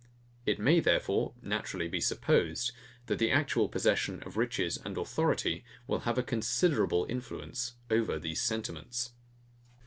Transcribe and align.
It 0.47 0.57
may, 0.57 0.79
therefore, 0.79 1.35
naturally 1.43 1.87
be 1.87 2.01
supposed, 2.01 2.71
that 3.05 3.19
the 3.19 3.29
actual 3.29 3.69
possession 3.69 4.23
of 4.23 4.35
riches 4.35 4.79
and 4.83 4.97
authority 4.97 5.63
will 5.85 5.99
have 6.09 6.17
a 6.17 6.23
considerable 6.23 7.05
influence 7.07 7.75
over 7.91 8.17
these 8.17 8.41
sentiments. 8.41 9.11